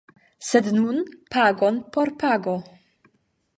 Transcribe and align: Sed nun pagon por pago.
Sed 0.47 0.69
nun 0.77 0.97
pagon 1.35 1.79
por 1.93 2.13
pago. 2.25 2.57